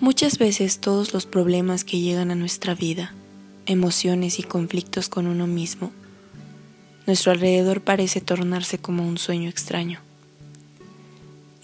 [0.00, 3.12] Muchas veces todos los problemas que llegan a nuestra vida,
[3.66, 5.92] emociones y conflictos con uno mismo,
[7.06, 10.00] nuestro alrededor parece tornarse como un sueño extraño.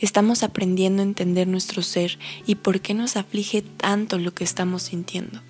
[0.01, 4.83] Estamos aprendiendo a entender nuestro ser y por qué nos aflige tanto lo que estamos
[4.83, 5.41] sintiendo.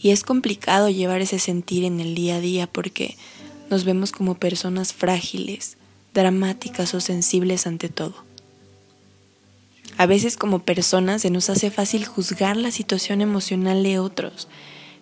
[0.00, 3.18] Y es complicado llevar ese sentir en el día a día porque
[3.68, 5.76] nos vemos como personas frágiles,
[6.14, 8.29] dramáticas o sensibles ante todo.
[9.96, 14.48] A veces como personas se nos hace fácil juzgar la situación emocional de otros.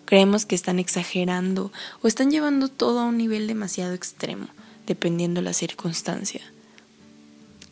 [0.05, 1.71] Creemos que están exagerando
[2.01, 4.47] o están llevando todo a un nivel demasiado extremo,
[4.87, 6.41] dependiendo la circunstancia.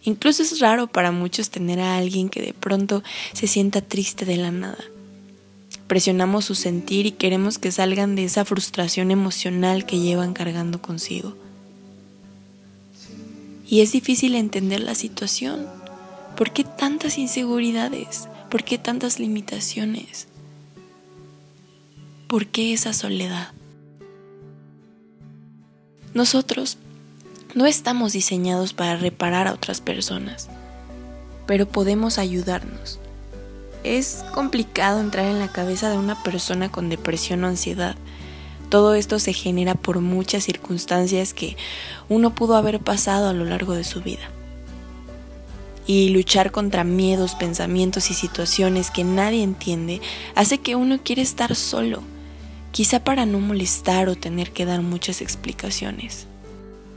[0.04, 4.38] Incluso es raro para muchos tener a alguien que de pronto se sienta triste de
[4.38, 4.84] la nada.
[5.88, 11.36] Presionamos su sentir y queremos que salgan de esa frustración emocional que llevan cargando consigo.
[13.68, 15.68] Y es difícil entender la situación
[16.38, 18.30] ¿Por qué tantas inseguridades?
[18.52, 20.28] ¿Por qué tantas limitaciones?
[22.28, 23.54] ¿Por qué esa soledad?
[26.14, 26.78] Nosotros
[27.56, 30.48] no estamos diseñados para reparar a otras personas,
[31.48, 33.00] pero podemos ayudarnos.
[33.84, 37.96] Es complicado entrar en la cabeza de una persona con depresión o ansiedad.
[38.70, 41.58] Todo esto se genera por muchas circunstancias que
[42.10, 44.30] uno pudo haber pasado a lo largo de su vida
[45.88, 50.02] y luchar contra miedos, pensamientos y situaciones que nadie entiende
[50.36, 52.04] hace que uno quiera estar solo,
[52.74, 56.28] quizá para no molestar o tener que dar muchas explicaciones.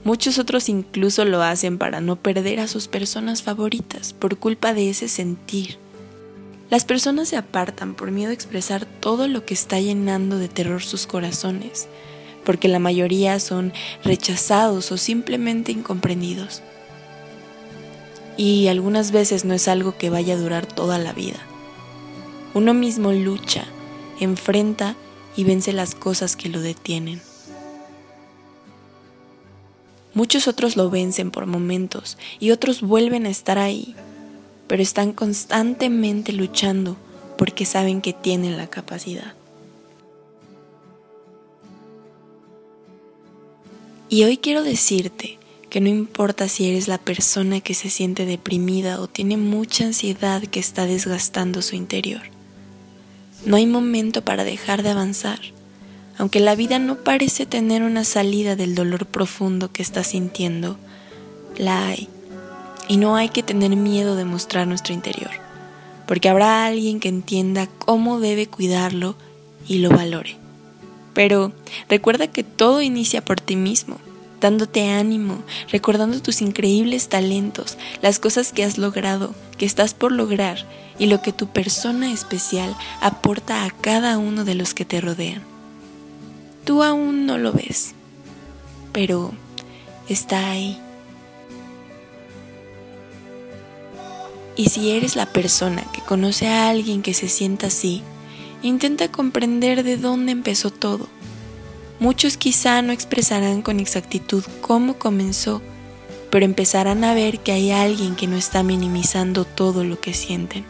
[0.03, 4.91] Muchos otros incluso lo hacen para no perder a sus personas favoritas por culpa de
[4.91, 5.79] ese sentir.
[6.69, 10.83] Las personas se apartan por miedo a expresar todo lo que está llenando de terror
[10.83, 11.89] sus corazones,
[12.45, 16.63] porque la mayoría son rechazados o simplemente incomprendidos
[18.41, 21.37] y algunas veces no es algo que vaya a durar toda la vida.
[22.55, 23.67] Uno mismo lucha,
[24.19, 24.97] enfrenta
[25.37, 27.21] y vence las cosas que lo detienen.
[30.15, 33.95] Muchos otros lo vencen por momentos y otros vuelven a estar ahí,
[34.69, 36.97] pero están constantemente luchando
[37.37, 39.35] porque saben que tienen la capacidad.
[44.09, 45.40] Y hoy quiero decirte
[45.71, 50.43] que no importa si eres la persona que se siente deprimida o tiene mucha ansiedad
[50.43, 52.23] que está desgastando su interior.
[53.47, 55.39] No hay momento para dejar de avanzar,
[56.19, 60.77] aunque la vida no parece tener una salida del dolor profundo que estás sintiendo,
[61.57, 62.09] la hay.
[62.89, 65.31] Y no hay que tener miedo de mostrar nuestro interior,
[66.07, 69.15] porque habrá alguien que entienda cómo debe cuidarlo
[69.69, 70.37] y lo valore.
[71.15, 71.53] Pero
[71.89, 73.99] recuerda que todo inicia por ti mismo
[74.41, 80.67] dándote ánimo, recordando tus increíbles talentos, las cosas que has logrado, que estás por lograr
[80.99, 85.43] y lo que tu persona especial aporta a cada uno de los que te rodean.
[86.65, 87.95] Tú aún no lo ves,
[88.93, 89.33] pero
[90.09, 90.79] está ahí.
[94.57, 98.03] Y si eres la persona que conoce a alguien que se sienta así,
[98.63, 101.09] intenta comprender de dónde empezó todo
[102.01, 105.61] Muchos quizá no expresarán con exactitud cómo comenzó,
[106.31, 110.65] pero empezarán a ver que hay alguien que no está minimizando todo lo que sienten.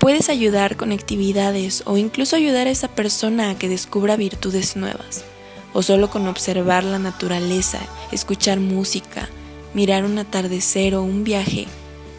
[0.00, 5.24] Puedes ayudar con actividades o incluso ayudar a esa persona a que descubra virtudes nuevas,
[5.72, 7.78] o solo con observar la naturaleza,
[8.10, 9.28] escuchar música,
[9.72, 11.68] mirar un atardecer o un viaje,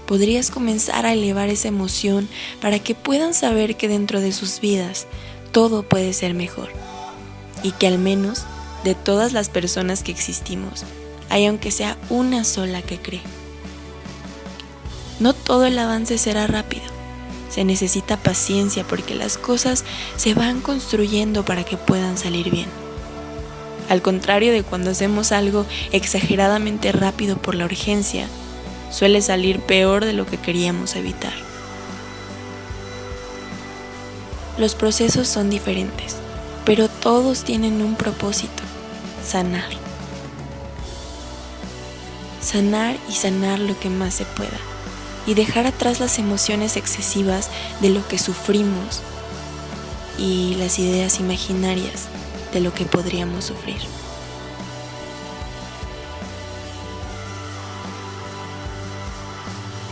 [0.05, 2.29] podrías comenzar a elevar esa emoción
[2.61, 5.07] para que puedan saber que dentro de sus vidas
[5.51, 6.69] todo puede ser mejor
[7.63, 8.45] y que al menos
[8.83, 10.85] de todas las personas que existimos
[11.29, 13.21] hay aunque sea una sola que cree.
[15.19, 16.83] No todo el avance será rápido.
[17.49, 19.85] Se necesita paciencia porque las cosas
[20.17, 22.67] se van construyendo para que puedan salir bien.
[23.87, 28.27] Al contrario de cuando hacemos algo exageradamente rápido por la urgencia,
[28.89, 31.50] suele salir peor de lo que queríamos evitar.
[34.57, 36.17] Los procesos son diferentes,
[36.65, 38.63] pero todos tienen un propósito,
[39.25, 39.69] sanar.
[42.41, 44.59] Sanar y sanar lo que más se pueda
[45.25, 47.49] y dejar atrás las emociones excesivas
[47.79, 49.01] de lo que sufrimos
[50.17, 52.07] y las ideas imaginarias
[52.51, 53.79] de lo que podríamos sufrir.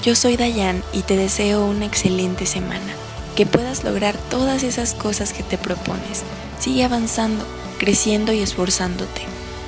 [0.04, 2.99] Yo soy Dayan y te deseo una excelente semana
[3.40, 6.24] que puedas lograr todas esas cosas que te propones.
[6.60, 7.46] Sigue avanzando,
[7.78, 9.22] creciendo y esforzándote.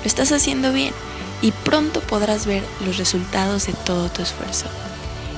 [0.03, 0.93] Lo estás haciendo bien
[1.41, 4.65] y pronto podrás ver los resultados de todo tu esfuerzo.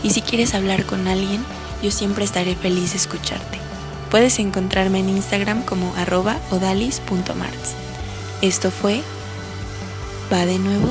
[0.02, 1.46] Y si quieres hablar con alguien,
[1.84, 3.60] yo siempre estaré feliz de escucharte.
[4.10, 7.76] Puedes encontrarme en Instagram como arroba odalis.marts.
[8.42, 9.04] Esto fue
[10.34, 10.90] Va de nuevo